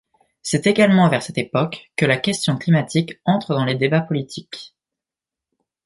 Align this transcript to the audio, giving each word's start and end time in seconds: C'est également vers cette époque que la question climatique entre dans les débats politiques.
C'est 0.41 0.65
également 0.65 1.09
vers 1.09 1.21
cette 1.21 1.37
époque 1.37 1.91
que 1.95 2.07
la 2.07 2.17
question 2.17 2.57
climatique 2.57 3.19
entre 3.23 3.53
dans 3.53 3.65
les 3.65 3.75
débats 3.75 4.01
politiques. 4.01 4.73